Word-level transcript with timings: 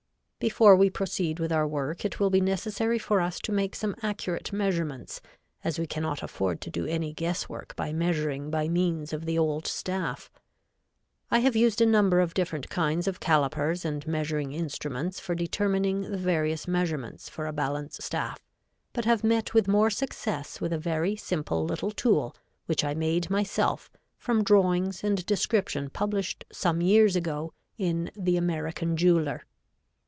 Before 0.41 0.75
we 0.75 0.89
proceed 0.89 1.37
with 1.39 1.51
our 1.51 1.67
work 1.67 2.03
it 2.03 2.19
will 2.19 2.31
be 2.31 2.41
necessary 2.41 2.97
for 2.97 3.21
us 3.21 3.39
to 3.41 3.51
make 3.51 3.75
some 3.75 3.95
accurate 4.01 4.51
measurements, 4.51 5.21
as 5.63 5.77
we 5.77 5.85
cannot 5.85 6.23
afford 6.23 6.61
to 6.61 6.71
do 6.71 6.87
any 6.87 7.13
guess 7.13 7.47
work 7.47 7.75
by 7.75 7.93
measuring 7.93 8.49
by 8.49 8.67
means 8.67 9.13
of 9.13 9.27
the 9.27 9.37
old 9.37 9.67
staff. 9.67 10.31
I 11.29 11.41
have 11.41 11.55
used 11.55 11.79
a 11.79 11.85
number 11.85 12.19
of 12.19 12.33
different 12.33 12.71
kinds 12.71 13.07
of 13.07 13.19
calipers 13.19 13.85
and 13.85 14.07
measuring 14.07 14.51
instruments 14.51 15.19
for 15.19 15.35
determining 15.35 16.09
the 16.09 16.17
various 16.17 16.67
measurements 16.67 17.29
for 17.29 17.45
a 17.45 17.53
balance 17.53 17.99
staff, 18.03 18.43
but 18.93 19.05
have 19.05 19.23
met 19.23 19.53
with 19.53 19.67
more 19.67 19.91
success 19.91 20.59
with 20.59 20.73
a 20.73 20.79
very 20.79 21.15
simple 21.15 21.65
little 21.65 21.91
tool 21.91 22.35
which 22.65 22.83
I 22.83 22.95
made 22.95 23.29
myself 23.29 23.91
from 24.17 24.43
drawings 24.43 25.03
and 25.03 25.23
description 25.27 25.91
published 25.91 26.45
some 26.51 26.81
years 26.81 27.15
ago 27.15 27.53
in 27.77 28.09
THE 28.17 28.37
AMERICAN 28.37 28.97
JEWELER. 28.97 29.43